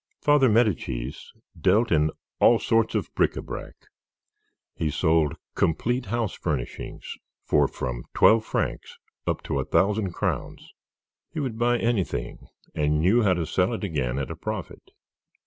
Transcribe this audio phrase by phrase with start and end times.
[0.19, 2.09] Father Medicis dealt in
[2.39, 3.75] all sorts of bric à brac.
[4.73, 7.03] He sold complete house furnishings
[7.45, 10.73] for from twelve francs up to a thousand crowns.
[11.29, 14.81] He would buy anything, and knew how to sell it again at a profit.